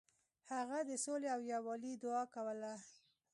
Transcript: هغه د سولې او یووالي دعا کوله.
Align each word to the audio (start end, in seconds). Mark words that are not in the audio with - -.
هغه 0.53 0.79
د 0.89 0.91
سولې 1.03 1.27
او 1.35 1.41
یووالي 1.53 1.93
دعا 2.03 2.23
کوله. 2.35 2.73